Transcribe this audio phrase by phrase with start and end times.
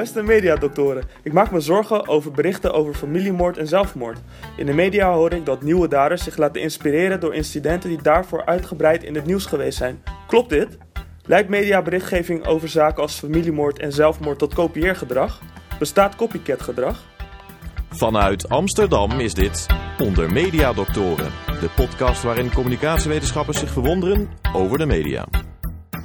[0.00, 1.04] beste mediadoktoren.
[1.22, 4.18] Ik maak me zorgen over berichten over familiemoord en zelfmoord.
[4.56, 8.44] In de media hoor ik dat nieuwe daders zich laten inspireren door incidenten die daarvoor
[8.44, 10.02] uitgebreid in het nieuws geweest zijn.
[10.26, 10.78] Klopt dit?
[11.26, 15.40] Leidt mediaberichtgeving over zaken als familiemoord en zelfmoord tot kopieergedrag?
[15.78, 17.02] Bestaat copycat-gedrag?
[17.90, 19.66] Vanuit Amsterdam is dit
[19.98, 21.30] Onder Mediadoktoren,
[21.60, 25.26] de podcast waarin communicatiewetenschappers zich verwonderen over de media.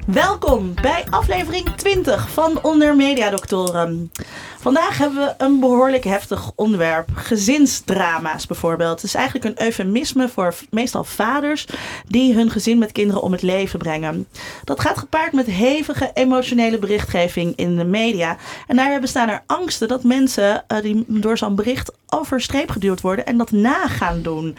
[0.06, 4.12] Welkom bij aflevering 20 van Onder Mediadoktoren.
[4.60, 7.10] Vandaag hebben we een behoorlijk heftig onderwerp.
[7.14, 8.96] Gezinsdrama's bijvoorbeeld.
[8.96, 11.68] Het is eigenlijk een eufemisme voor meestal vaders
[12.08, 14.28] die hun gezin met kinderen om het leven brengen.
[14.64, 18.38] Dat gaat gepaard met hevige emotionele berichtgeving in de media.
[18.68, 23.26] En daarbij bestaan er angsten dat mensen uh, die door zo'n bericht overstreep geduwd worden
[23.26, 24.58] en dat na gaan doen.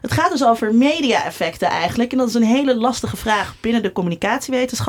[0.00, 2.12] Het gaat dus over media-effecten eigenlijk.
[2.12, 4.87] En dat is een hele lastige vraag binnen de communicatiewetenschap.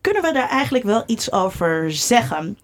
[0.00, 2.58] Kunnen we daar eigenlijk wel iets over zeggen?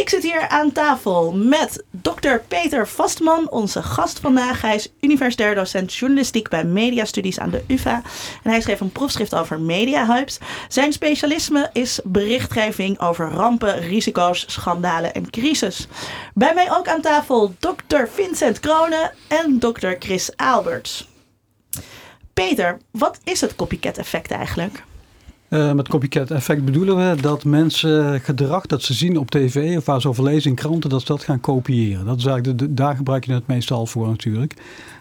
[0.00, 4.60] Ik zit hier aan tafel met dokter Peter Vastman, onze gast vandaag.
[4.60, 8.02] Hij is universitair docent journalistiek bij mediastudies aan de UvA.
[8.42, 10.38] En hij schreef een proefschrift over mediahypes.
[10.68, 15.88] Zijn specialisme is berichtgeving over rampen, risico's, schandalen en crisis.
[16.34, 21.08] Bij mij ook aan tafel dokter Vincent Kronen en dokter Chris Alberts.
[22.32, 24.82] Peter, wat is het copycat effect eigenlijk?
[25.48, 29.84] Uh, met copycat effect bedoelen we dat mensen gedrag dat ze zien op tv of
[29.84, 32.04] waar ze over lezen in kranten, dat ze dat gaan kopiëren.
[32.04, 34.54] Dat is eigenlijk de, daar gebruik je het meestal voor natuurlijk.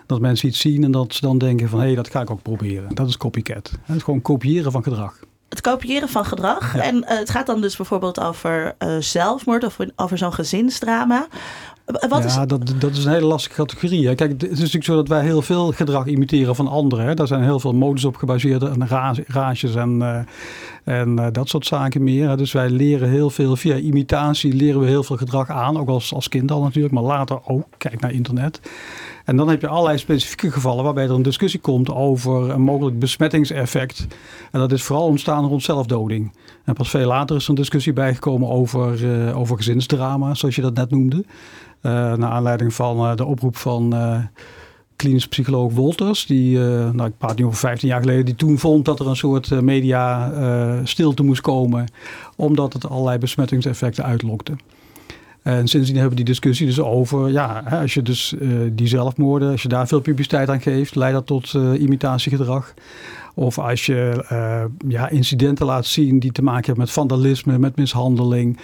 [0.06, 2.30] Dat mensen iets zien en dat ze dan denken van hé, hey, dat ga ik
[2.30, 2.96] ook proberen.
[2.96, 3.72] Dat is copycat.
[3.84, 5.20] Het is gewoon kopiëren van gedrag.
[5.50, 6.76] Het kopiëren van gedrag.
[6.76, 11.28] En uh, het gaat dan dus bijvoorbeeld over uh, zelfmoord of over zo'n gezinsdrama.
[11.86, 14.08] Wat ja, dat, dat is een hele lastige categorie.
[14.08, 14.16] Hè.
[14.16, 17.06] Kijk, het is natuurlijk zo dat wij heel veel gedrag imiteren van anderen.
[17.06, 17.14] Hè.
[17.14, 18.88] Daar zijn heel veel modes op gebaseerd en
[19.28, 20.20] rages en, uh,
[20.84, 22.38] en uh, dat soort zaken meer.
[22.38, 25.80] Dus wij leren heel veel, via imitatie leren we heel veel gedrag aan.
[25.80, 27.66] Ook als, als kind al natuurlijk, maar later ook.
[27.78, 28.60] Kijk naar internet.
[29.24, 33.00] En dan heb je allerlei specifieke gevallen waarbij er een discussie komt over een mogelijk
[33.00, 34.08] besmettingseffect.
[34.52, 36.32] En dat is vooral ontstaan rond zelfdoding.
[36.66, 40.62] En pas veel later is er een discussie bijgekomen over, uh, over gezinsdrama, zoals je
[40.62, 41.16] dat net noemde.
[41.18, 43.96] Uh, naar aanleiding van uh, de oproep van
[44.96, 46.26] klinisch psycholoog Wolters.
[46.26, 49.16] Die, nou, ik praat nu over 15 jaar geleden, die toen vond dat er een
[49.16, 50.32] soort media
[50.84, 51.92] stilte moest komen.
[52.36, 54.54] Omdat het allerlei besmettingseffecten uitlokte.
[55.44, 59.52] En sindsdien hebben we die discussie dus over, ja, als je dus uh, die zelfmoorden,
[59.52, 62.74] als je daar veel publiciteit aan geeft, leidt dat tot uh, imitatiegedrag.
[63.34, 67.76] Of als je uh, ja, incidenten laat zien die te maken hebben met vandalisme, met
[67.76, 68.60] mishandeling.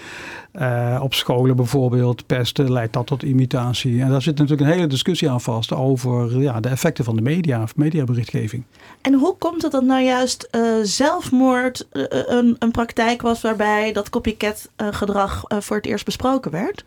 [0.54, 4.02] Uh, op scholen bijvoorbeeld, pesten, leidt dat tot imitatie.
[4.02, 7.22] En daar zit natuurlijk een hele discussie aan vast over ja, de effecten van de
[7.22, 8.64] media of mediaberichtgeving.
[9.02, 14.10] En hoe komt het dat nou juist uh, zelfmoord een, een praktijk was waarbij dat
[14.10, 16.84] copycat gedrag voor het eerst besproken werd?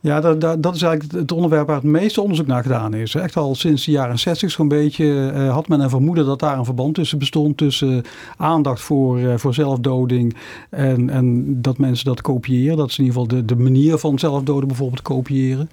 [0.00, 3.14] Ja, dat, dat, dat, is eigenlijk het onderwerp waar het meeste onderzoek naar gedaan is.
[3.14, 6.58] Echt al sinds de jaren 60 zo'n beetje uh, had men een vermoeden dat daar
[6.58, 7.56] een verband tussen bestond.
[7.56, 8.02] Tussen
[8.36, 10.36] aandacht voor, uh, voor zelfdoding
[10.70, 12.76] en, en dat mensen dat kopiëren.
[12.76, 15.70] Dat is in ieder geval de, de manier van zelfdoden bijvoorbeeld kopiëren.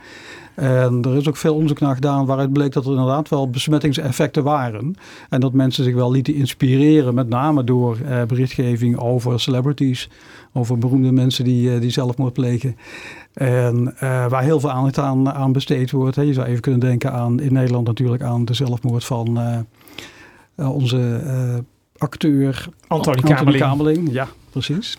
[0.56, 4.44] En er is ook veel onderzoek naar gedaan waaruit bleek dat er inderdaad wel besmettingseffecten
[4.44, 4.96] waren.
[5.30, 10.10] En dat mensen zich wel lieten inspireren, met name door uh, berichtgeving over celebrities,
[10.54, 12.78] over beroemde mensen die, uh, die zelfmoord plegen.
[13.34, 16.16] En uh, waar heel veel aandacht aan, aan besteed wordt.
[16.16, 16.22] Hè.
[16.22, 19.40] Je zou even kunnen denken aan in Nederland natuurlijk aan de zelfmoord van
[20.56, 21.22] onze
[21.98, 23.64] acteur Antonie Kamerling.
[23.64, 24.12] Kamerling.
[24.12, 24.98] Ja, precies.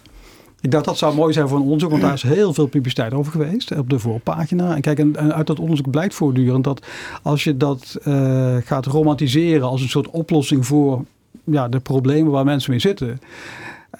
[0.60, 3.12] Ik dacht dat zou mooi zijn voor een onderzoek, want daar is heel veel publiciteit
[3.14, 4.74] over geweest op de voorpagina.
[4.74, 6.86] En kijk, en, uit dat onderzoek blijkt voortdurend dat
[7.22, 11.04] als je dat uh, gaat romantiseren als een soort oplossing voor
[11.44, 13.20] ja, de problemen waar mensen mee zitten.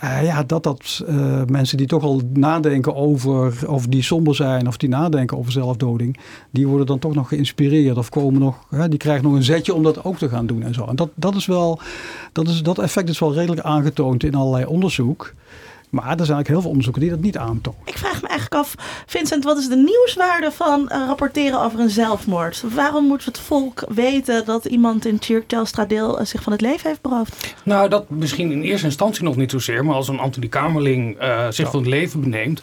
[0.05, 4.67] Uh, ja, dat dat uh, mensen die toch al nadenken over, of die somber zijn,
[4.67, 6.19] of die nadenken over zelfdoding,
[6.51, 9.83] die worden dan toch nog geïnspireerd of komen nog, die krijgen nog een zetje om
[9.83, 10.85] dat ook te gaan doen en zo.
[10.85, 11.81] En dat, dat is wel,
[12.33, 15.35] dat, is, dat effect is wel redelijk aangetoond in allerlei onderzoek.
[15.91, 17.81] Maar er zijn eigenlijk heel veel onderzoeken die dat niet aantonen.
[17.85, 18.75] Ik vraag me eigenlijk af,
[19.07, 22.65] Vincent, wat is de nieuwswaarde van uh, rapporteren over een zelfmoord?
[22.75, 27.01] Waarom moet het volk weten dat iemand in Telstra-deel uh, zich van het leven heeft
[27.01, 27.55] beroofd?
[27.63, 29.85] Nou, dat misschien in eerste instantie nog niet zozeer.
[29.85, 31.71] Maar als een Anthony Kamerling uh, zich ja.
[31.71, 32.63] van het leven beneemt...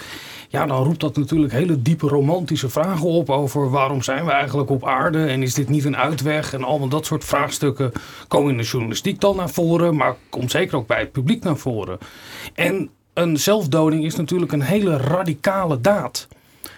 [0.53, 4.69] Ja, dan roept dat natuurlijk hele diepe romantische vragen op over waarom zijn we eigenlijk
[4.69, 7.91] op aarde en is dit niet een uitweg en allemaal dat soort vraagstukken
[8.27, 11.57] komen in de journalistiek dan naar voren, maar komt zeker ook bij het publiek naar
[11.57, 11.97] voren.
[12.53, 16.27] En een zelfdoding is natuurlijk een hele radicale daad.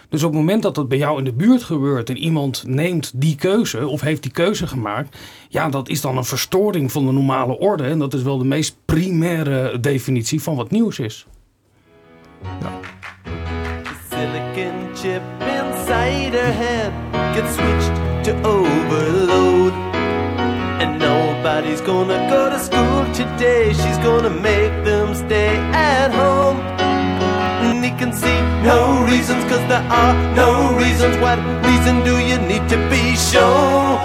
[0.08, 3.12] Dus op het moment dat dat bij jou in de buurt gebeurt en iemand neemt
[3.14, 5.16] die keuze of heeft die keuze gemaakt,
[5.48, 7.84] ja, dat is dan een verstoring van de normale orde.
[7.84, 11.26] En dat is wel de meest primaire definitie van wat nieuws is.
[12.42, 12.80] Ja.
[14.16, 16.92] silicon chip inside her head
[17.34, 19.95] gets switched to overload.
[21.46, 23.72] And nobody's gonna go to school today.
[23.72, 26.58] She's gonna make them stay at home.
[27.62, 31.16] And he can see no reasons, cause there are no reasons.
[31.18, 33.98] What reason do you need to be shown?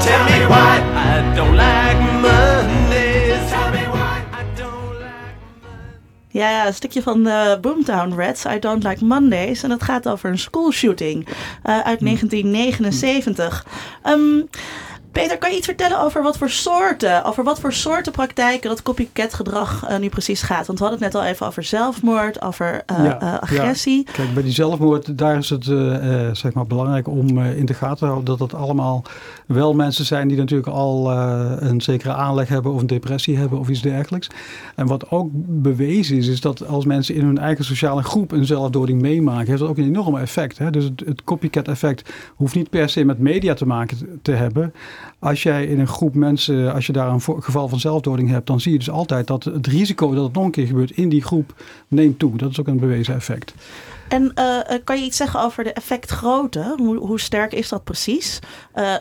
[0.00, 0.72] Tell me why
[1.12, 3.50] I don't like Mondays.
[3.50, 8.58] Tell me why I don't like Ja, ja, een stukje van de Boomtown Rats, I
[8.58, 9.62] Don't Like Mondays.
[9.62, 11.26] En dat gaat over een schoolshooting
[11.62, 13.66] eh, uit 1979.
[14.02, 14.40] Ehm,
[15.14, 18.82] Peter, kan je iets vertellen over wat voor soorten, over wat voor soorten praktijken dat
[18.82, 20.66] copycat gedrag eh, nu precies gaat?
[20.66, 24.06] Want we hadden het net al even over zelfmoord, over eh, Ja, eh, agressie.
[24.12, 25.64] Kijk, bij die zelfmoord, daar is het
[26.32, 29.02] zeg maar belangrijk om in de gaten te houden dat dat allemaal
[29.46, 31.10] wel mensen zijn die natuurlijk al
[31.60, 34.28] een zekere aanleg hebben of een depressie hebben of iets dergelijks.
[34.74, 38.46] En wat ook bewezen is, is dat als mensen in hun eigen sociale groep een
[38.46, 40.58] zelfdoding meemaken, heeft dat ook een enorm effect.
[40.58, 40.70] Hè?
[40.70, 44.72] Dus het, het copycat effect hoeft niet per se met media te maken te hebben.
[45.18, 48.60] Als jij in een groep mensen, als je daar een geval van zelfdoding hebt, dan
[48.60, 51.22] zie je dus altijd dat het risico dat het nog een keer gebeurt in die
[51.22, 51.54] groep
[51.88, 52.36] neemt toe.
[52.36, 53.54] Dat is ook een bewezen effect.
[54.08, 56.74] En eh, eh, kan je iets zeggen over de effectgrootte?
[56.76, 58.38] Hoe, hoe sterk is dat precies?
[58.72, 58.94] Eh,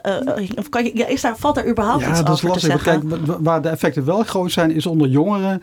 [0.55, 2.83] of kan je, ja, is daar, valt daar überhaupt iets Ja, dat is over lastig.
[2.83, 5.61] Kijk, wa- waar de effecten wel groot zijn, is onder jongeren.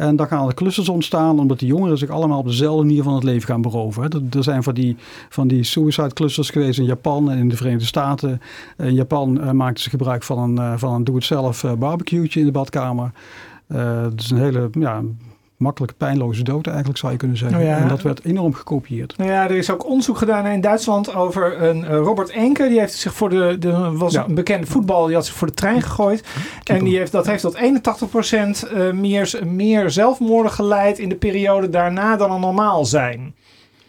[0.00, 3.14] En dan gaan er clusters ontstaan, omdat die jongeren zich allemaal op dezelfde manier van
[3.14, 4.10] het leven gaan beroven.
[4.30, 4.96] Er- zijn van die,
[5.28, 8.40] van die suicide clusters geweest in Japan en in de Verenigde Staten.
[8.76, 12.46] In Japan eh, maakten ze gebruik van een, eh, van een doe-het-zelf eh, barbecue'tje in
[12.46, 13.12] de badkamer.
[13.66, 15.02] Eh het is een hele ja,
[15.60, 17.58] makkelijke, pijnloze dood eigenlijk, zou je kunnen zeggen.
[17.58, 17.76] Oh ja.
[17.76, 19.16] En dat werd enorm gekopieerd.
[19.16, 22.68] Nou ja, er is ook onderzoek gedaan in Duitsland over een eh, Robert Enke.
[22.68, 24.24] Die heeft zich voor de, de was Ja.
[24.28, 26.24] een bekende voetballer, die had zich voor de trein gegooid.
[26.64, 31.68] En die heeft, dat heeft tot 81% eh, meer, meer zelfmoorden geleid in de periode
[31.68, 33.34] daarna dan er normaal zijn.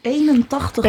[0.02, 0.86] 81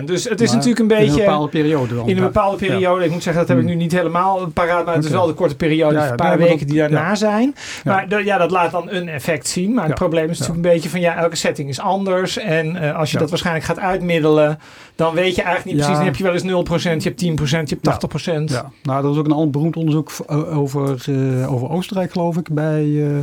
[0.00, 0.04] 81%.
[0.04, 1.20] Dus het is Maar natuurlijk een In een beetje...
[1.20, 2.08] bepaalde periode dan.
[2.08, 4.94] In een bepaalde periode, ik moet zeggen, dat heb ik nu niet helemaal paraat, maar
[4.94, 7.14] het is wel de korte periode, Ja, ja, een paar weken dat- die daarna ja.
[7.14, 7.54] zijn.
[7.84, 7.92] Ja.
[7.92, 9.72] Maar de- ja, dat laat dan een effect zien.
[9.74, 9.98] Maar het Ja.
[9.98, 12.38] probleem is natuurlijk een beetje van, ja, elke setting is anders.
[12.38, 13.20] En eh, als je Ja.
[13.20, 14.58] dat waarschijnlijk gaat uitmiddelen,
[14.96, 15.80] dan weet je eigenlijk niet Ja.
[15.80, 15.96] precies.
[15.96, 18.50] Dan heb je wel eens 0%, je hebt 10%, je hebt 80%.
[18.50, 21.04] Ja, nou, er is ook een ander beroemd onderzoek o- over,
[21.40, 23.18] eh, over Oostenrijk, geloof ik, bij eh,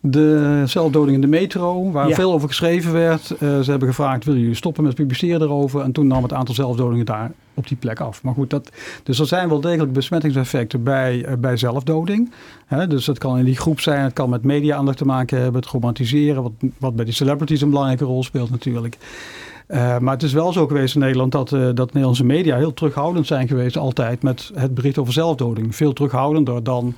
[0.00, 2.14] de zelfdoding in de metro, waar Ja.
[2.14, 3.30] veel over geschreven werd.
[3.30, 5.80] Eh, ze hebben gevraagd, willen jullie stoppen met publiceren erover?
[5.80, 8.22] En toen nam het aantal zelfdodingen daar op die plek af.
[8.22, 8.70] Maar goed, dat,
[9.02, 12.32] dus er zijn wel degelijk besmettingseffecten bij, eh, bij zelfdoding.
[12.66, 15.60] Hè, dus het kan in die groep zijn, het kan met media-aandacht te maken hebben,
[15.60, 18.96] het romantiseren, wat, wat bij die celebrities een belangrijke rol speelt natuurlijk.
[19.70, 22.74] Eh, maar het is wel zo geweest in Nederland dat, eh, dat Nederlandse media heel
[22.74, 25.76] terughoudend zijn geweest altijd met het bericht over zelfdoding.
[25.76, 26.94] Veel terughoudender dan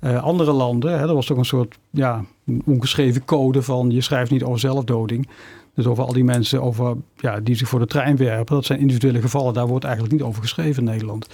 [0.00, 0.98] eh, andere landen.
[0.98, 1.08] Hè.
[1.08, 2.24] Er was toch een soort ja,
[2.64, 5.28] ongeschreven code van je schrijft niet over zelfdoding.
[5.74, 8.54] Dus over al die mensen over, ja, die zich voor de trein werpen.
[8.54, 9.54] Dat zijn individuele gevallen.
[9.54, 11.26] Daar wordt eigenlijk niet over geschreven in Nederland.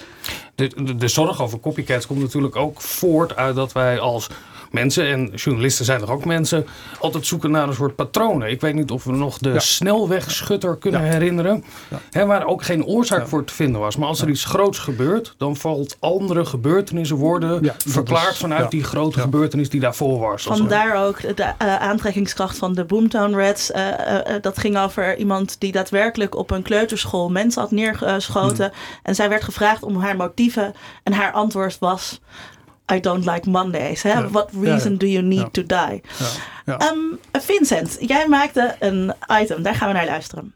[0.55, 4.29] De, de, de zorg over copycats komt natuurlijk ook voort uit dat wij als
[4.77, 6.67] mensen, en journalisten zijn er ook mensen,
[7.01, 8.51] altijd zoeken naar een soort patronen.
[8.51, 9.59] Ik weet niet of we nog de Ja.
[9.59, 11.11] snelwegschutter kunnen Ja.
[11.11, 11.99] herinneren, Ja.
[12.11, 13.27] hè, waar ook geen oorzaak Ja.
[13.27, 13.97] voor te vinden was.
[13.97, 18.69] Maar als er iets groots gebeurt, dan valt andere gebeurtenissen worden verklaard is- vanuit ja.
[18.69, 19.23] die grote Ja.
[19.23, 20.43] gebeurtenis die daarvoor was.
[20.43, 23.71] Vandaar ook de eh, aantrekkingskracht van de Boomtown Rats.
[23.73, 28.73] Eh, eh, eh, dat ging over iemand die daadwerkelijk op een kleuterschool mensen had neergeschoten.
[29.03, 30.75] En zij werd gevraagd om haar motieven.
[31.03, 32.21] En haar antwoord was...
[32.93, 34.03] I don't like Mondays.
[34.03, 34.13] Hè?
[34.13, 34.29] Ja.
[34.29, 34.97] What reason Ja, ja.
[34.99, 35.49] do you need Ja.
[35.51, 35.77] to die?
[36.19, 36.27] Ja,
[36.65, 36.79] ja.
[36.79, 36.99] Ehm,
[37.43, 39.13] Vincent, jij maakte een
[39.43, 39.63] item.
[39.63, 40.55] Daar gaan we naar luisteren.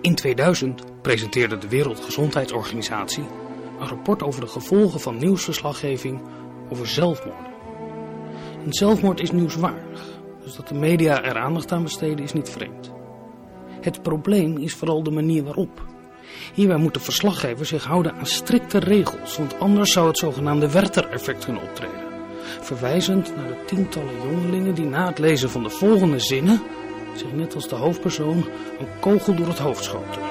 [0.00, 3.24] In 2000 presenteerde de Wereldgezondheidsorganisatie
[3.80, 6.20] een rapport over de gevolgen van nieuwsverslaggeving
[6.68, 7.46] over zelfmoorden.
[8.64, 10.04] Een zelfmoord is nieuwswaardig,
[10.42, 12.92] dus dat de media er aandacht aan besteden is niet vreemd.
[13.80, 15.86] Het probleem is vooral de manier waarop.
[16.54, 21.62] Hierbij moeten verslaggevers zich houden aan strikte regels, want anders zou het zogenaamde Werther-effect kunnen
[21.62, 22.06] optreden.
[22.60, 26.62] Verwijzend naar de tientallen jongelingen die na het lezen van de volgende zinnen
[27.14, 28.44] zich net als de hoofdpersoon
[28.78, 30.22] een kogel door het hoofd schoten.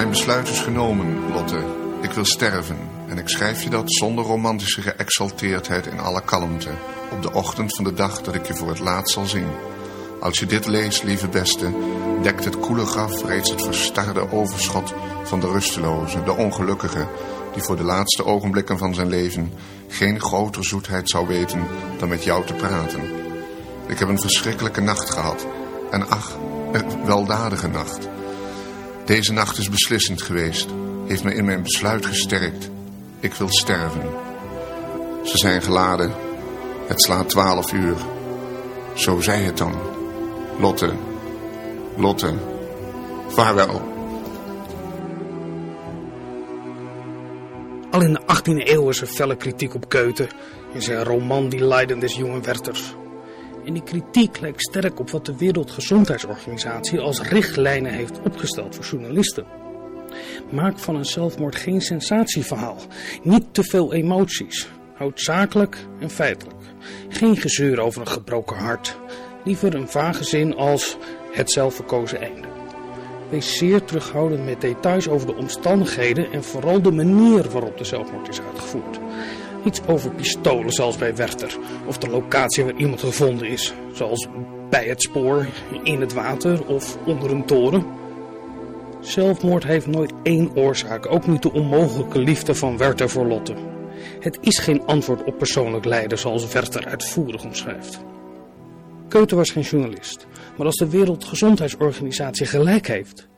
[0.00, 1.64] Mijn besluit is genomen, Lotte.
[2.00, 2.78] Ik wil sterven.
[3.08, 6.70] En ik schrijf je dat zonder romantische geëxalteerdheid in alle kalmte.
[7.10, 9.46] Op de ochtend van de dag dat ik je voor het laatst zal zien.
[10.20, 11.72] Als je dit leest, lieve beste,
[12.22, 17.06] dekt het koele graf reeds het verstarde overschot van de rusteloze, de ongelukkige,
[17.52, 19.52] die voor de laatste ogenblikken van zijn leven
[19.88, 21.66] geen groter zoetheid zou weten
[21.98, 23.02] dan met jou te praten.
[23.86, 25.46] Ik heb een verschrikkelijke nacht gehad.
[25.90, 26.36] En ach,
[26.72, 28.08] een weldadige nacht.
[29.04, 30.68] Deze nacht is beslissend geweest.
[31.06, 32.70] Heeft me in mijn besluit gesterkt.
[33.20, 34.02] Ik wil sterven.
[35.24, 36.12] Ze zijn geladen.
[36.86, 37.96] Het slaat twaalf uur.
[38.94, 39.74] Zo zei het dan.
[40.58, 40.92] Lotte.
[41.96, 42.34] Lotte.
[43.28, 43.88] Vaarwel.
[47.90, 50.28] Al in de 18e eeuw is er felle kritiek op Goethe
[50.72, 52.94] in zijn roman Die Leiden des jongen Werthers.
[53.70, 59.46] En die kritiek lijkt sterk op wat de Wereldgezondheidsorganisatie als richtlijnen heeft opgesteld voor journalisten.
[60.50, 62.76] Maak van een zelfmoord geen sensatieverhaal.
[63.22, 64.68] Niet te veel emoties.
[64.94, 66.60] Houd zakelijk en feitelijk.
[67.08, 68.96] Geen gezeur over een gebroken hart.
[69.44, 70.96] Liever een vage zin als
[71.32, 72.48] het zelfverkozen einde.
[73.28, 78.28] Wees zeer terughoudend met details over de omstandigheden en vooral de manier waarop de zelfmoord
[78.28, 78.98] is uitgevoerd.
[79.64, 84.28] Niets over pistolen zoals bij Werther of de locatie waar iemand gevonden is, zoals
[84.70, 85.46] bij het spoor,
[85.82, 87.86] in het water of onder een toren.
[89.00, 93.54] Zelfmoord heeft nooit één oorzaak, ook niet de onmogelijke liefde van Werther voor Lotte.
[94.20, 98.00] Het is geen antwoord op persoonlijk lijden zoals Werther uitvoerig omschrijft.
[99.08, 100.26] Keuter was geen journalist,
[100.56, 103.28] maar als de Wereldgezondheidsorganisatie gelijk heeft,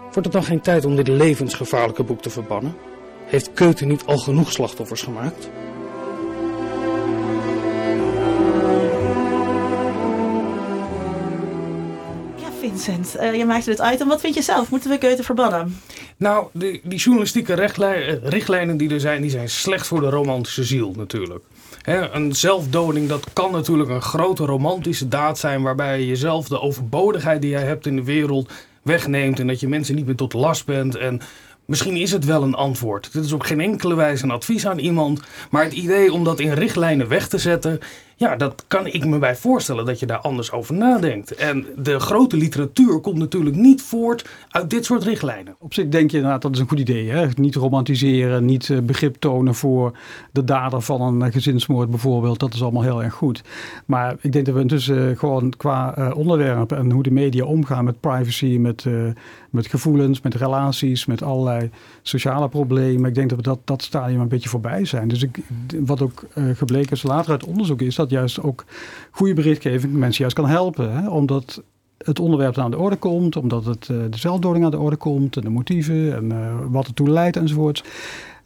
[0.00, 2.74] wordt het dan geen tijd om dit levensgevaarlijke boek te verbannen?
[3.32, 5.48] Heeft Keuter niet al genoeg slachtoffers gemaakt?
[12.36, 14.08] Ja, Vincent, eh, je maakte dit item.
[14.08, 14.70] Wat vind je zelf?
[14.70, 15.80] Moeten we Goethe verbannen?
[16.16, 20.64] Nou, die, die journalistieke eh, richtlijnen die er zijn, die zijn slecht voor de romantische
[20.64, 21.44] ziel natuurlijk.
[21.82, 25.62] Hè, een zelfdoding, dat kan natuurlijk een grote romantische daad zijn...
[25.62, 28.50] waarbij je jezelf de overbodigheid die jij hebt in de wereld
[28.82, 29.40] wegneemt...
[29.40, 31.20] en dat je mensen niet meer tot last bent en...
[31.66, 33.12] Misschien is het wel een antwoord.
[33.12, 35.20] Dit is op geen enkele wijze een advies aan iemand.
[35.50, 37.80] Maar het idee om dat in richtlijnen weg te zetten.
[38.22, 41.34] Ja, dat kan ik me bij voorstellen dat je daar anders over nadenkt.
[41.34, 45.54] En de grote literatuur komt natuurlijk niet voort uit dit soort richtlijnen.
[45.58, 47.10] Op zich denk je inderdaad dat is een goed idee.
[47.10, 47.26] Hè?
[47.34, 49.96] Niet romantiseren, niet eh, begrip tonen voor
[50.32, 52.40] de dader van een eh, gezinsmoord bijvoorbeeld.
[52.40, 53.42] Dat is allemaal heel erg goed.
[53.86, 57.84] Maar ik denk dat we intussen eh, gewoon qua onderwerp en hoe de media omgaan
[57.84, 58.86] met privacy, met,
[59.50, 61.70] met gevoelens, met relaties, met allerlei
[62.02, 63.08] sociale problemen.
[63.08, 65.08] Ik denk dat we dat, dat stadium een beetje voorbij zijn.
[65.08, 65.38] Dus ik,
[65.84, 66.24] wat ook
[66.54, 68.64] gebleken is later uit onderzoek is dat juist ook
[69.10, 70.92] goede berichtgeving mensen juist kan helpen.
[70.92, 71.08] Hè?
[71.08, 71.62] Omdat
[71.98, 75.36] het onderwerp aan de orde komt, omdat het, eh, de zelfdoding aan de orde komt,
[75.36, 77.84] en de motieven en eh, wat ertoe leidt enzovoorts.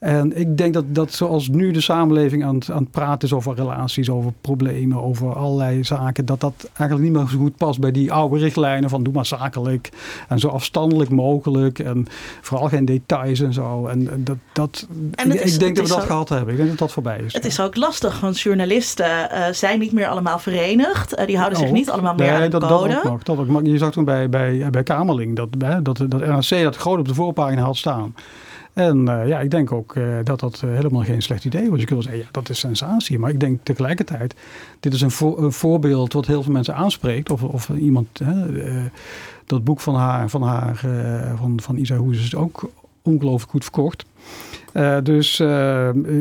[0.06, 3.34] En ik denk dat, dat zoals nu de samenleving aan het, aan het praten is
[3.34, 7.80] over relaties, over problemen, over allerlei zaken, dat dat eigenlijk niet meer zo goed past
[7.80, 9.88] bij die oude richtlijnen van doe maar zakelijk
[10.28, 12.06] en zo afstandelijk mogelijk en
[12.40, 13.86] vooral geen details en zo.
[13.86, 16.48] En en dat, dat, En ik, is- ik denk dat we dat ook- gehad hebben.
[16.50, 17.32] Ik denk dat dat voorbij is.
[17.32, 21.14] Het is ook lastig, want journalisten eh, zijn niet meer allemaal verenigd.
[21.14, 22.88] Eh, die houden zich Oh, niet allemaal meer aan de dat, code.
[22.88, 23.22] Dat ook nog.
[23.22, 23.46] Dat ook.
[23.46, 26.98] Maar je zag toen bij, bij, bij Kamerling dat, hè, dat, dat NRC dat groot
[26.98, 28.14] op de voorpagina had staan.
[28.76, 31.80] En eh, ja, ik denk ook eh, dat dat eh, helemaal geen slecht idee was.
[31.80, 33.18] Je kunt wel zeggen, ja, dat is sensatie.
[33.18, 34.34] Maar ik denk tegelijkertijd,
[34.80, 37.30] dit is een, voor- een voorbeeld wat heel veel mensen aanspreekt.
[37.30, 38.20] Of, of iemand,
[39.46, 40.76] dat boek van haar, van, haar
[41.36, 42.70] van, van Isa Hoes is ook
[43.02, 44.04] ongelooflijk goed verkocht.
[45.02, 45.40] Dus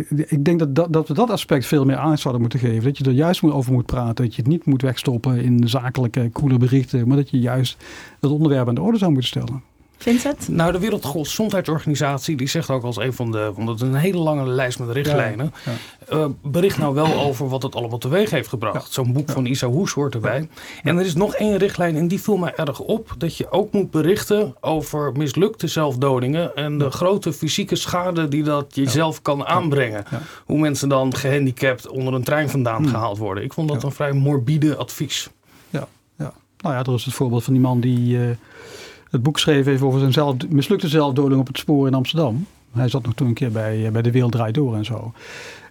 [0.09, 2.83] ik denk dat, dat, dat we dat aspect veel meer aandacht zouden moeten geven.
[2.83, 4.25] Dat je er juist over moet praten.
[4.25, 7.07] Dat je het niet moet wegstoppen in zakelijke, coole berichten.
[7.07, 7.77] Maar dat je juist
[8.19, 9.74] het onderwerp aan de orde zou moeten stellen.
[9.97, 10.47] Vincent?
[10.47, 14.17] Nou, de Wereldgezondheidsorganisatie die zegt ook als een van de, want het is een hele
[14.17, 15.71] lange lijst met richtlijnen, Ja,
[16.09, 18.91] eh, bericht nou wel over wat het allemaal teweeg heeft gebracht.
[18.93, 20.49] Zo'n boek van Isa Hoes hoort erbij.
[20.83, 23.71] En er is nog één richtlijn en die viel mij erg op, dat je ook
[23.71, 30.05] moet berichten over mislukte zelfdodingen en de grote fysieke schade die dat jezelf kan aanbrengen.
[30.11, 30.21] Ja.
[30.45, 32.87] Hoe mensen dan gehandicapt onder een trein vandaan Hmm.
[32.91, 33.43] gehaald worden.
[33.43, 33.87] Ik vond dat Ja.
[33.87, 35.29] een vrij morbide advies.
[35.69, 35.87] Ja,
[36.17, 36.33] ja.
[36.57, 38.23] Nou ja, er is het voorbeeld van die man die eh,
[39.15, 42.45] het boek schreef even over zijn zelf, mislukte zelfdoding op het spoor in Amsterdam.
[42.71, 45.13] Hij zat nog toen een keer bij, eh, bij De Wereld Draait Door en zo.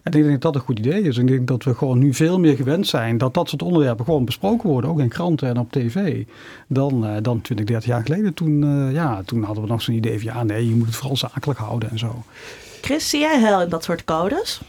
[0.03, 1.19] En ik denk dat dat een goed idee is.
[1.19, 4.25] Ik denk dat we gewoon nu veel meer gewend zijn dat dat soort onderwerpen gewoon
[4.25, 6.25] besproken worden, ook in kranten en op tv,
[6.67, 8.35] dan, eh, dan 20, 30 jaar geleden.
[8.35, 10.97] Toen, eh, ja, toen hadden we nog zo'n idee van ja, nee, je moet het
[10.97, 12.23] vooral zakelijk houden en zo.
[12.81, 14.61] Chris, zie jij hel in dat soort codes?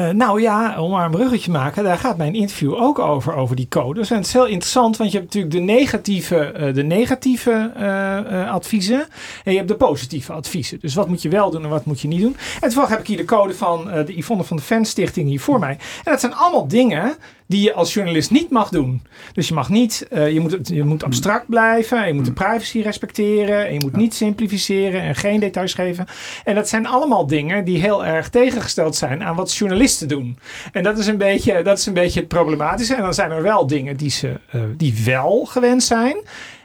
[0.00, 3.34] Eh, nou ja, om maar een bruggetje te maken, daar gaat mijn interview ook over,
[3.34, 4.10] over die codes.
[4.10, 8.52] En het is heel interessant, want je hebt natuurlijk de negatieve, eh, de negatieve eh,
[8.52, 9.06] adviezen
[9.44, 10.80] en je hebt de positieve adviezen.
[10.80, 12.36] Dus wat moet je wel doen en wat moet je niet doen.
[12.54, 15.40] En toevallig heb ik hier de code van de Yvonne van de Fan Stichting hier
[15.40, 15.78] voor mij.
[16.04, 17.14] En dat zijn allemaal dingen
[17.46, 19.02] die je als journalist niet mag doen.
[19.32, 23.66] Dus je mag niet, je, moet, je moet abstract blijven, je moet de privacy respecteren,
[23.66, 26.06] en je moet niet simplificeren en geen details geven.
[26.44, 30.38] En dat zijn allemaal dingen die heel erg tegengesteld zijn aan wat journalisten journalisten doen.
[30.72, 32.94] En dat is een beetje, dat is een beetje het problematische.
[32.94, 36.16] En dan zijn er wel dingen die, ze, uh, die wel gewend zijn.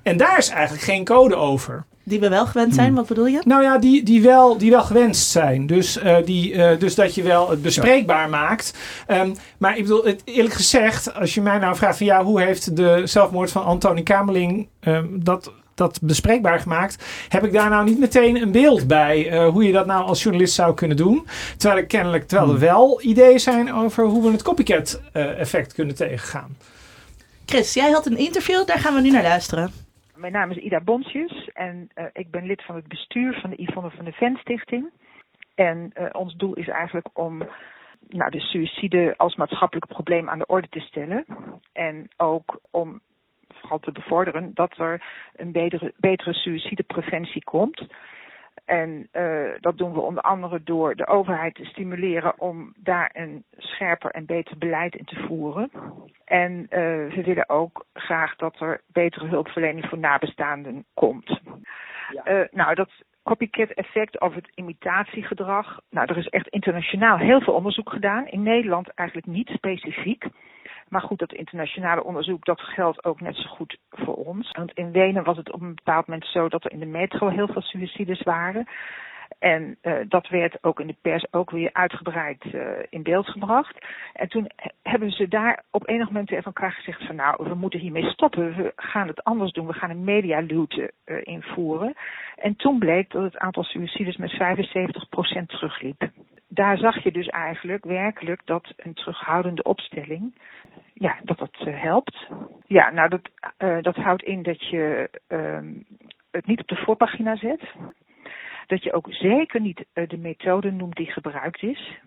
[0.04, 1.86] En daar is eigenlijk geen code over.
[2.04, 2.96] Die we wel gewend zijn, Hmm.
[2.96, 3.42] wat bedoel je?
[3.46, 5.68] Nou ja, die, die, wel, die wel gewenst zijn.
[5.68, 8.74] Dus, uh, die, uh, dus dat je wel het bespreekbaar maakt.
[9.08, 12.42] Um, maar ik bedoel, het, eerlijk gezegd, als je mij nou vraagt van ja, hoe
[12.42, 17.86] heeft de zelfmoord van Antoni Kamerling um, dat, dat bespreekbaar gemaakt, heb ik daar nou
[17.86, 21.26] niet meteen een beeld bij uh, hoe je dat nou als journalist zou kunnen doen.
[21.58, 25.74] Terwijl er kennelijk terwijl er wel ideeën zijn over hoe we het copycat uh, effect
[25.74, 26.58] kunnen tegengaan.
[27.46, 29.72] Chris, jij had een interview, daar gaan we nu naar luisteren.
[30.16, 33.62] Mijn naam is Ida Bontjes en uh, ik ben lid van het bestuur van de
[33.62, 34.90] Yvonne van de Ven Stichting.
[35.56, 37.48] En uh, ons doel is eigenlijk om
[38.08, 41.26] nou, de suïcide als maatschappelijk probleem aan de orde te stellen.
[41.74, 43.02] En ook om
[43.60, 45.04] vooral te bevorderen dat er
[45.36, 47.88] een betere, betere suïcidepreventie komt.
[48.66, 53.44] En uh, dat doen we onder andere door de overheid te stimuleren om daar een
[53.58, 55.72] scherper en beter beleid in te voeren.
[56.26, 56.68] En uh,
[57.16, 61.40] we willen ook graag dat er betere hulpverlening voor nabestaanden komt.
[62.10, 62.40] Ja.
[62.40, 62.90] Uh, nou, dat
[63.24, 65.80] copycat effect of het imitatiegedrag.
[65.90, 68.28] Nou, er is echt internationaal heel veel onderzoek gedaan.
[68.28, 70.26] In Nederland eigenlijk niet specifiek.
[70.90, 74.52] Maar goed, dat internationale onderzoek, dat geldt ook net zo goed voor ons.
[74.52, 77.28] Want in Wenen was het op een bepaald moment zo dat er in de metro
[77.28, 78.68] heel veel suicides waren.
[79.40, 83.86] En uh, dat werd ook in de pers ook weer uitgebreid uh, in beeld gebracht.
[84.14, 84.50] En toen
[84.84, 88.56] hebben ze daar op enig moment tegen elkaar gezegd van nou, we moeten hiermee stoppen.
[88.56, 89.68] We gaan het anders doen.
[89.68, 91.94] We gaan een medialute uh, invoeren.
[92.36, 96.10] En toen bleek dat het aantal suicides met 75% terugliep.
[96.48, 100.36] Daar zag je dus eigenlijk werkelijk dat een terughoudende opstelling,
[100.98, 102.28] ja, dat dat helpt.
[102.66, 103.30] Ja, nou dat,
[103.84, 105.10] dat houdt in dat je
[106.32, 107.62] het niet op de voorpagina zet
[108.68, 112.00] dat je ook zeker niet uh, de methode noemt die gebruikt is.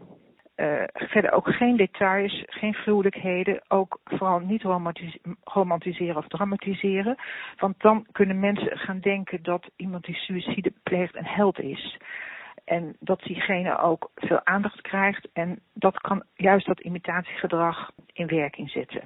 [0.92, 7.16] Verder ook geen details, geen gruwelijkheden, ook vooral niet romantis romantiseren of dramatiseren.
[7.56, 11.96] Want dan kunnen mensen gaan denken dat iemand die suïcide pleegt een held is.
[12.68, 18.70] En dat diegene ook veel aandacht krijgt en dat kan juist dat imitatiegedrag in werking
[18.70, 19.02] zetten.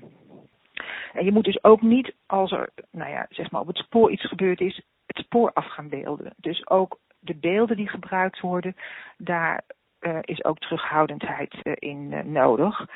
[1.13, 4.11] En je moet dus ook niet, als er nou ja, zeg maar op het spoor
[4.11, 6.35] iets gebeurd is, het spoor af gaan beelden.
[6.37, 8.77] Dus ook de beelden die gebruikt worden,
[9.17, 9.63] daar
[10.01, 12.87] uh, is ook terughoudendheid uh, in uh, nodig.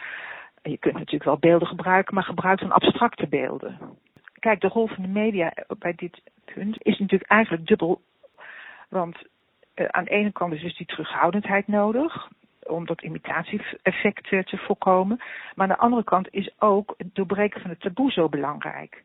[0.62, 3.78] Je kunt natuurlijk wel beelden gebruiken, maar gebruik dan abstracte beelden.
[4.38, 8.00] Kijk, de rol van de media bij dit punt is natuurlijk eigenlijk dubbel.
[8.88, 9.16] Want
[9.76, 12.28] aan de ene kant is dus die terughoudendheid nodig
[12.66, 15.16] om dat imitatieeffect te voorkomen.
[15.54, 19.02] Maar aan de andere kant is ook het doorbreken van het taboe zo belangrijk.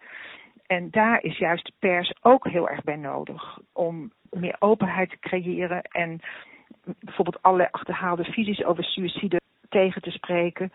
[0.68, 5.20] En daar is juist de pers ook heel erg bij nodig om meer openheid te
[5.20, 6.20] creëren en
[7.00, 10.72] bijvoorbeeld allerlei achterhaalde visies over suïcide tegen te spreken.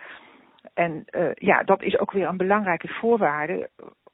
[0.74, 3.70] En uh, ja, dat is ook weer een belangrijke voorwaarde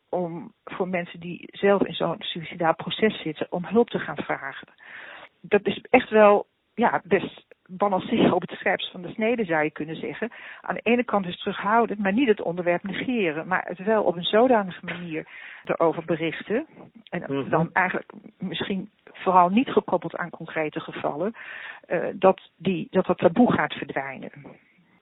[0.08, 4.68] om voor mensen die zelf in zo'n suicidaal proces zitten, om hulp te gaan vragen.
[5.42, 9.70] Dat is echt wel ja, best balanceren op het scherpst van de snede, zou je
[9.70, 10.32] kunnen zeggen.
[10.60, 14.16] Aan de ene kant is terughoudend, maar niet het onderwerp negeren, maar het wel op
[14.16, 15.26] een zodanige manier
[15.64, 16.66] erover berichten.
[17.08, 17.48] En -hmm.
[17.48, 21.34] dan eigenlijk misschien vooral niet gekoppeld aan concrete gevallen,
[21.88, 24.30] uh, dat, die, dat dat taboe gaat verdwijnen.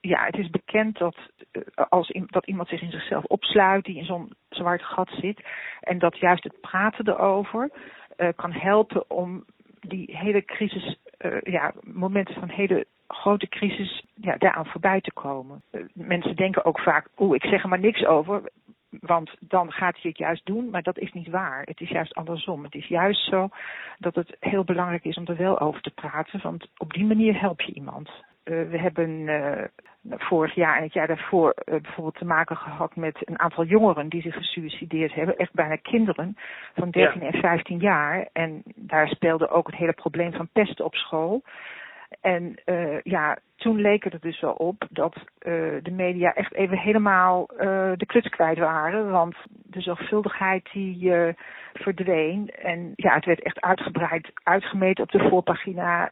[0.01, 1.15] Ja, het is bekend dat,
[1.51, 5.41] uh, als, dat iemand zich in zichzelf opsluit, die in zo'n zwart gat zit,
[5.79, 7.69] en dat juist het praten erover
[8.17, 9.45] uh, kan helpen om
[9.87, 15.61] die hele crisis, uh, ja, momenten van hele grote crisis, ja, daaraan voorbij te komen.
[15.71, 18.41] Uh, mensen denken ook vaak, oeh, ik zeg er maar niks over,
[18.99, 21.63] want dan gaat hij het juist doen, maar dat is niet waar.
[21.63, 22.63] Het is juist andersom.
[22.63, 23.49] Het is juist zo
[23.97, 27.39] dat het heel belangrijk is om er wel over te praten, want op die manier
[27.39, 28.09] help je iemand.
[28.09, 29.29] Uh, we hebben
[30.09, 34.21] vorig jaar en het jaar daarvoor bijvoorbeeld te maken gehad met een aantal jongeren die
[34.21, 36.37] zich gesuicideerd hebben, echt bijna kinderen
[36.73, 37.27] van 13 ja.
[37.27, 38.27] en 15 jaar.
[38.33, 41.43] En daar speelde ook het hele probleem van pesten op school.
[42.21, 45.23] En uh, ja, toen leek het er dus wel op dat uh,
[45.81, 49.11] de media echt even helemaal uh, de kluts kwijt waren.
[49.11, 51.13] Want de zorgvuldigheid die
[51.73, 52.49] verdween.
[52.49, 56.11] En ja, het werd echt uitgebreid uitgemeten op de voorpagina.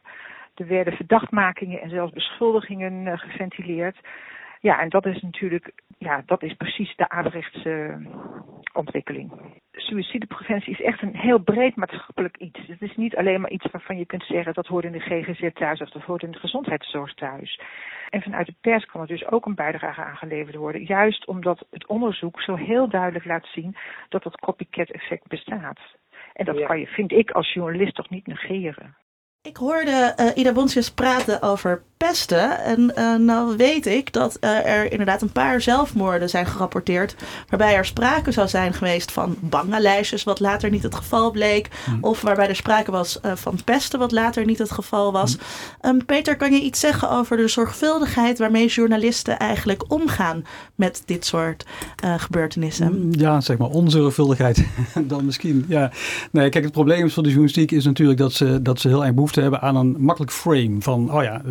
[0.54, 3.96] Er werden verdachtmakingen en zelfs beschuldigingen geventileerd.
[4.60, 7.98] Ja, en dat is natuurlijk, ja, dat is precies de averechtse
[8.72, 9.32] ontwikkeling.
[9.72, 12.58] Suïcidepreventie is echt een heel breed maatschappelijk iets.
[12.66, 15.50] Het is niet alleen maar iets waarvan je kunt zeggen dat hoort in de GGZ
[15.54, 17.60] thuis of dat hoort in de gezondheidszorg thuis.
[18.08, 20.84] En vanuit de pers kan er dus ook een bijdrage aangeleverd worden.
[20.84, 23.76] Juist omdat het onderzoek zo heel duidelijk laat zien
[24.08, 25.80] dat dat copycat effect bestaat.
[26.32, 26.66] En dat ja.
[26.66, 28.96] kan je, vind ik, als journalist toch niet negeren.
[29.42, 32.60] Ik hoorde uh, Ida Bonsjes praten over pesten.
[32.60, 37.14] En uh, nou weet ik dat uh, er inderdaad een paar zelfmoorden zijn gerapporteerd.
[37.48, 41.68] Waarbij er sprake zou zijn geweest van bangenlijstjes, wat later niet het geval bleek.
[41.88, 41.98] Mm.
[42.00, 45.36] Of waarbij er sprake was uh, van pesten, wat later niet het geval was.
[45.36, 45.90] Mm.
[45.90, 51.26] Um, Peter, kan je iets zeggen over de zorgvuldigheid waarmee journalisten eigenlijk omgaan met dit
[51.26, 51.66] soort
[52.16, 53.08] gebeurtenissen?
[53.10, 54.66] Ja, zeg maar onzorgvuldigheid
[55.02, 55.64] dan misschien.
[55.68, 55.90] Ja.
[56.32, 59.04] Nee, kijk, het probleem is voor de journalistiek is natuurlijk dat ze, dat ze heel
[59.04, 60.76] erg behoefte hebben aan een makkelijk frame.
[60.78, 61.42] Van, oh ja,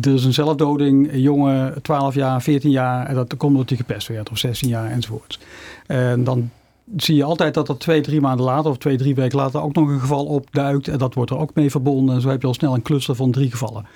[0.00, 3.78] er is een zelfdoding, een jongen, 12 jaar, 14 jaar, en dat komt omdat hij
[3.78, 5.38] gepest werd, of 16 jaar enzovoort.
[5.86, 6.50] En dan
[6.96, 9.74] zie je altijd dat er twee, drie maanden later of twee, drie weken later ook
[9.74, 10.88] nog een geval opduikt.
[10.88, 12.14] En dat wordt er ook mee verbonden.
[12.14, 13.86] En zo heb je al snel een cluster van drie gevallen.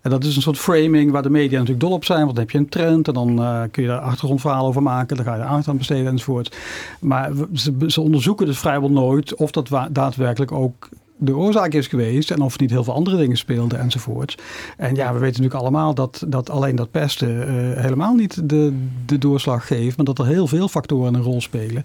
[0.00, 2.24] En dat is een soort framing waar de media natuurlijk dol op zijn.
[2.24, 5.16] Want dan heb je een trend en dan uh, kun je daar achtergrondverhalen over maken.
[5.16, 6.56] Dan ga je aandacht aan besteden enzovoort.
[7.00, 12.30] Maar ze, ze onderzoeken dus vrijwel nooit of dat daadwerkelijk ook de oorzaak is geweest
[12.30, 14.42] en of niet heel veel andere dingen speelden enzovoort.
[14.76, 17.44] En ja, we weten natuurlijk allemaal dat, dat alleen dat pesten uh,
[17.82, 21.84] helemaal niet de, de doorslag geeft, maar dat er heel veel factoren een rol spelen.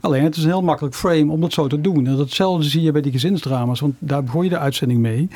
[0.00, 2.06] Alleen het is een heel makkelijk frame om dat zo te doen.
[2.06, 5.28] En datzelfde zie je bij die gezinsdrama's, want daar begon je de uitzending mee.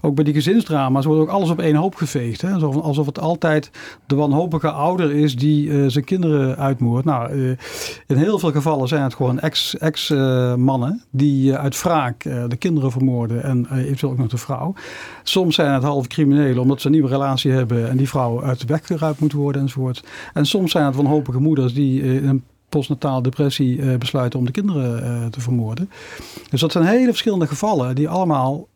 [0.00, 2.40] Ook bij die gezinsdrama's wordt ook alles op één hoop geveegd.
[2.40, 2.52] Hè?
[2.52, 3.70] Alsof, alsof het altijd
[4.06, 7.04] de wanhopige ouder is die uh, zijn kinderen uitmoordt.
[7.04, 7.50] Nou, uh,
[8.06, 13.42] in heel veel gevallen zijn het gewoon ex-mannen ex, die uit wraak de kinderen vermoorden
[13.42, 14.74] en eventueel ook nog de vrouw.
[15.22, 18.60] Soms zijn het halve criminelen omdat ze een nieuwe relatie hebben en die vrouw uit
[18.60, 20.04] de weg geruimd moet worden enzovoort.
[20.32, 24.50] En soms zijn het wanhopige moeders die uh, een postnatale depressie uh, besluiten om de
[24.50, 25.90] kinderen te vermoorden.
[26.50, 28.68] Dus dat zijn hele verschillende gevallen die allemaal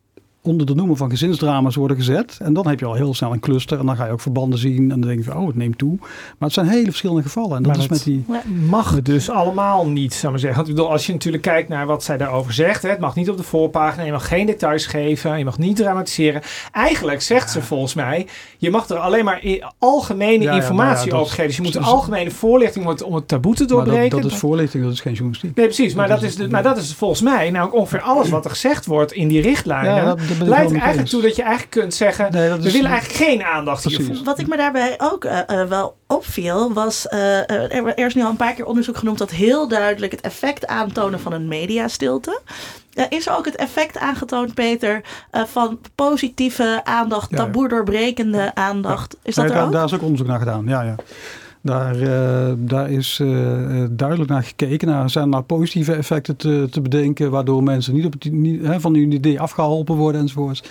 [0.45, 2.37] onder de noemer van gezinsdrama's worden gezet.
[2.41, 3.79] En dan heb je al heel snel een cluster.
[3.79, 4.91] En dan ga je ook verbanden zien.
[4.91, 5.95] En dan denk je van, oh, het neemt toe.
[5.99, 7.57] Maar het zijn hele verschillende gevallen.
[7.57, 8.25] En dat maar is met die...
[8.67, 10.57] mag het dus allemaal niet, zou maar zeggen.
[10.57, 12.81] Want ik bedoel, als je natuurlijk kijkt naar wat zij daarover zegt.
[12.81, 14.03] Hè, het mag niet op de voorpagina.
[14.03, 15.37] Je mag geen details geven.
[15.37, 16.41] Je mag niet dramatiseren.
[16.71, 18.27] Eigenlijk zegt ze volgens mij,
[18.57, 19.41] je mag er alleen maar
[19.79, 21.47] algemene ja, informatie ja, over geven.
[21.47, 24.09] Dus je moet een algemene voorlichting om het, om het taboe te doorbreken.
[24.09, 25.55] Dat, dat, is voorlichting, dat is geen journalistiek.
[25.55, 25.93] Nee, precies.
[25.93, 28.85] Maar dat, is, de, maar dat is volgens mij nou ongeveer alles wat er gezegd
[28.85, 30.17] wordt in die richtlijnen.
[30.43, 34.23] Leidt eigenlijk toe dat je eigenlijk kunt zeggen: nee, we willen eigenlijk geen aandacht hiervoor.
[34.23, 38.23] Wat ik me daarbij ook uh, uh, wel opviel, was: uh, er, er is nu
[38.23, 42.41] al een paar keer onderzoek genoemd dat heel duidelijk het effect aantonen van een mediastilte.
[43.09, 49.17] is er ook het effect aangetoond, Peter, van positieve aandacht, taboe doorbrekende aandacht?
[49.23, 49.71] Is dat er daar, ook?
[49.71, 50.95] Daar is ook onderzoek naar gedaan, ja, ja.
[51.65, 54.87] Daar, uh, daar is uh, duidelijk naar gekeken.
[54.87, 58.79] Naar, zijn er nou positieve effecten te, te bedenken, waardoor mensen niet, op niet hè,
[58.79, 60.63] van hun idee afgeholpen worden enzovoorts.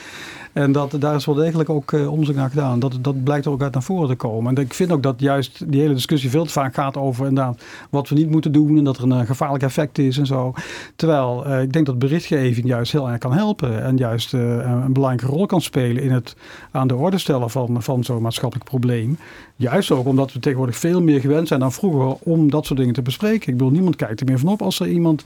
[0.55, 2.79] En dat, daar is wel degelijk ook uh, naar gedaan.
[2.79, 4.57] Dat, dat blijkt er ook uit naar voren te komen.
[4.57, 7.63] En ik vind ook dat juist die hele discussie veel te vaak gaat over inderdaad
[7.91, 8.79] wat we niet moeten doen.
[8.79, 10.53] En dat er een uh, gevaarlijk effect is en zo.
[10.97, 13.83] Terwijl uh, ik denk dat berichtgeving juist heel erg kan helpen.
[13.83, 16.37] En juist een belangrijke rol kan spelen in het
[16.71, 19.19] aan de orde stellen van, van zo'n maatschappelijk probleem.
[19.57, 22.95] Juist ook omdat we tegenwoordig veel meer gewend zijn dan vroeger om dat soort dingen
[22.95, 23.49] te bespreken.
[23.53, 25.25] Ik bedoel, niemand kijkt er meer van op als er iemand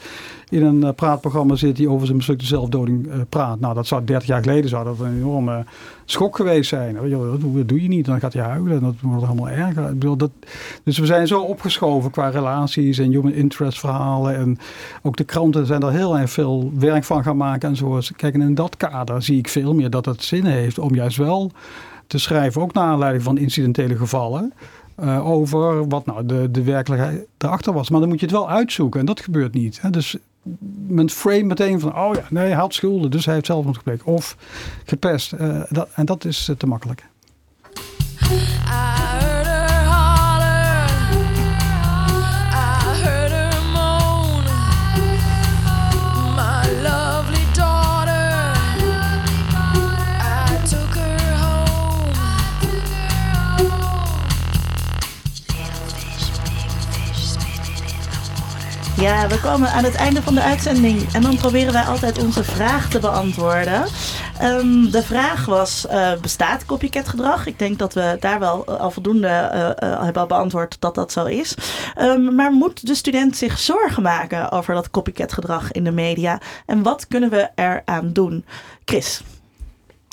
[0.49, 3.61] in een praatprogramma zit die over zijn mislukte zelfdoding praat.
[3.61, 5.65] Nou, dat zou 30 jaar geleden zou dat een enorme
[6.05, 6.95] schok geweest zijn.
[6.95, 9.85] Dat doe je niet, dan gaat hij huilen en dat wordt allemaal erger.
[9.85, 10.31] Ik bedoel, dat,
[10.83, 14.37] dus we zijn zo opgeschoven qua relaties en human interest verhalen.
[14.37, 14.59] En
[15.03, 18.01] ook de kranten zijn er heel erg veel werk van gaan maken en zo.
[18.17, 21.53] En in dat kader zie ik veel meer dat het zin heeft om juist wel
[22.07, 24.53] te schrijven, ook naar aanleiding van incidentele gevallen.
[25.01, 27.91] Uh, over wat nou de, de werkelijkheid erachter was.
[27.91, 29.81] Maar dan moet je het wel uitzoeken en dat gebeurt niet.
[29.81, 29.91] Hè.
[29.91, 30.17] Dus
[30.87, 34.03] men frame meteen van, oh ja, nee, hij had schulden, dus hij heeft zelfmoord gepleegd.
[34.03, 34.37] Of
[34.85, 35.33] gepest.
[35.33, 37.07] Uh, dat, en dat is uh, te makkelijk.
[59.09, 62.45] Ja, we komen aan het einde van de uitzending en dan proberen wij altijd onze
[62.45, 63.85] vraag te beantwoorden.
[64.43, 67.47] Um, de vraag was, uh, bestaat copycat gedrag?
[67.47, 71.25] Ik denk dat we daar wel al voldoende uh, uh, hebben beantwoord dat dat zo
[71.25, 71.55] is.
[72.01, 76.41] Um, maar moet de student zich zorgen maken over dat copycat gedrag in de media?
[76.67, 78.45] En wat kunnen we eraan doen?
[78.85, 79.23] Chris.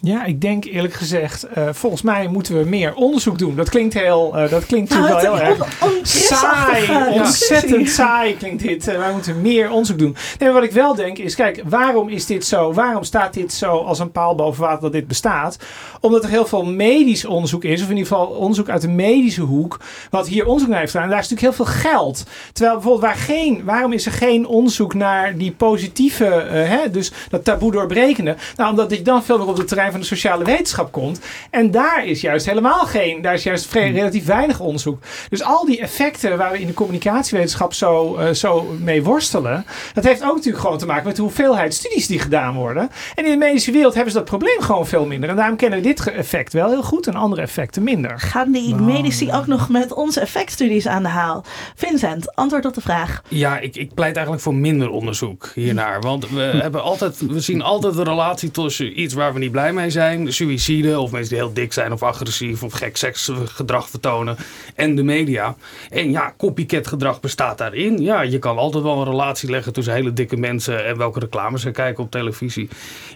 [0.05, 3.55] Ja, ik denk eerlijk gezegd, uh, volgens mij moeten we meer onderzoek doen.
[3.55, 5.67] Dat klinkt heel, uh, dat klinkt nou, wel heel erg
[6.03, 8.87] saai, ontzettend saai klinkt dit.
[8.87, 10.15] Uh, wij moeten meer onderzoek doen.
[10.39, 12.73] Nee, wat ik wel denk is, kijk, waarom is dit zo?
[12.73, 15.57] Waarom staat dit zo als een paal boven water dat dit bestaat?
[15.99, 19.41] Omdat er heel veel medisch onderzoek is, of in ieder geval onderzoek uit de medische
[19.41, 21.07] hoek, wat hier onderzoek naar heeft gedaan.
[21.07, 22.23] En daar is natuurlijk heel veel geld.
[22.53, 27.43] Terwijl bijvoorbeeld waar geen, waarom is er geen onderzoek naar die positieve, hè, dus dat
[27.43, 28.35] taboe doorbrekende?
[28.55, 31.19] Nou, omdat ik dan veel meer op het terrein van de sociale wetenschap komt.
[31.49, 35.03] En daar is juist helemaal geen, daar is juist vrij, relatief weinig onderzoek.
[35.29, 40.03] Dus al die effecten waar we in de communicatiewetenschap zo, eh, zo mee worstelen, dat
[40.03, 42.89] heeft ook natuurlijk gewoon te maken met de hoeveelheid studies die gedaan worden.
[43.15, 45.29] En in de medische wereld hebben ze dat probleem gewoon veel minder.
[45.29, 48.19] En daarom kennen we dit effect wel heel goed en andere effecten minder.
[48.19, 51.43] Gaan die medici ook nog met onze effectstudies aan de haal?
[51.75, 53.21] Vincent, antwoord op de vraag.
[53.27, 56.01] Ja, ik, ik pleit eigenlijk voor minder onderzoek hiernaar.
[56.01, 59.73] Want we, hebben altijd, we zien altijd de relatie tussen iets waar we niet blij
[59.73, 64.37] mee zijn, suïcide of mensen die heel dik zijn of agressief of gek seksgedrag vertonen,
[64.75, 65.55] en de media.
[65.89, 68.01] En ja, copycat gedrag bestaat daarin.
[68.01, 71.61] Ja, je kan altijd wel een relatie leggen tussen hele dikke mensen en welke reclames
[71.61, 72.69] ze kijken op televisie.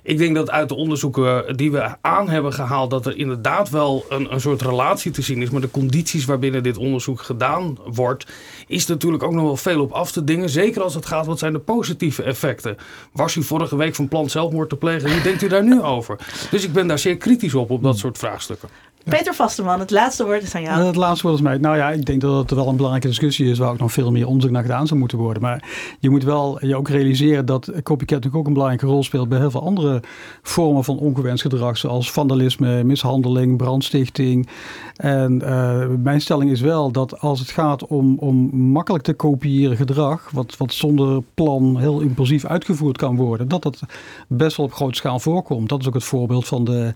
[0.04, 4.06] Ik denk dat uit de onderzoeken die we aan hebben gehaald, dat er inderdaad wel
[4.10, 5.50] een, een soort relatie te zien is.
[5.50, 8.26] Maar de condities waarbinnen dit onderzoek gedaan wordt,
[8.68, 10.50] is natuurlijk ook nog wel veel op af te dingen.
[10.50, 12.78] Zeker als het gaat, wat zijn de positieve effecten?
[13.14, 15.12] Was u vorige week van plan zelfmoord te plegen?
[15.12, 16.18] Hoe denkt u daar nu over?
[16.52, 18.70] Dus ik ben daar zeer kritisch op, op dat soort vraagstukken.
[19.10, 20.82] Peter Vasteman, het laatste woord is aan jou.
[20.82, 21.58] Het laatste woord is mij.
[21.58, 24.12] Nou ja, ik denk dat het wel een belangrijke discussie is waar ook nog veel
[24.12, 25.42] meer onderzoek naar gedaan zou moeten worden.
[25.42, 25.64] Maar
[26.00, 29.40] je moet wel je ook realiseren dat copycat natuurlijk ook een belangrijke rol speelt bij
[29.40, 30.02] heel veel andere
[30.42, 34.48] vormen van ongewenst gedrag, zoals vandalisme, mishandeling, brandstichting.
[34.96, 38.36] En uh, mijn stelling is wel dat als het gaat om, om
[38.72, 43.80] makkelijk te kopiëren gedrag, wat, wat zonder plan heel impulsief uitgevoerd kan worden, dat dat
[44.28, 45.70] best wel op grote schaal voorkomt.
[45.70, 46.94] Dat is ook het voorbeeld van de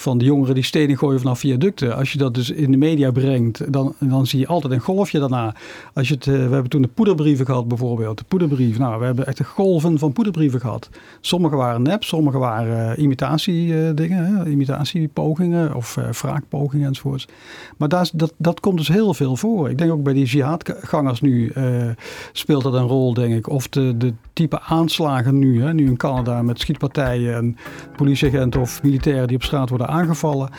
[0.00, 1.96] van de jongeren die stenen gooien vanaf viaducten.
[1.96, 5.18] Als je dat dus in de media brengt, dan, dan zie je altijd een golfje
[5.18, 5.54] daarna.
[5.94, 8.18] Als je het, uh, we hebben toen de poederbrieven gehad bijvoorbeeld.
[8.18, 8.78] De poederbrief.
[8.78, 10.88] Nou, we hebben echt golven van poederbrieven gehad.
[11.20, 17.28] Sommige waren nep, sommige waren uh, imitatiedingen, imitatiepogingen of uh, wraakpogingen enzovoorts.
[17.76, 19.70] Maar daar, dat, dat komt dus heel veel voor.
[19.70, 21.52] Ik denk ook bij die jihadgangers nu
[22.32, 23.48] speelt dat een rol, denk ik.
[23.48, 27.56] Of de, de type aanslagen nu, hè, nu in Canada met schietpartijen en
[27.96, 30.50] politieagenten of militairen die op straat worden aangevallen.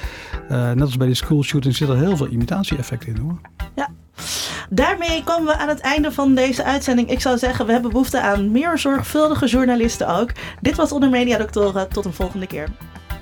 [0.51, 3.39] Uh, net als bij die school shootings zit er heel veel imitatie-effect in hoor.
[3.75, 3.89] Ja.
[4.69, 7.09] Daarmee komen we aan het einde van deze uitzending.
[7.09, 10.31] Ik zou zeggen, we hebben behoefte aan meer zorgvuldige journalisten ook.
[10.61, 11.89] Dit was Onder Media Doctoren.
[11.89, 12.67] Tot een volgende keer.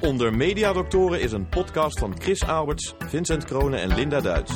[0.02, 4.54] Onder Media Doctoren is een podcast van Chris Alberts, Vincent Kronen en Linda Duits.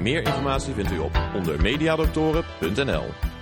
[0.00, 3.33] Meer informatie vindt u op ondermediadoktoren.nl.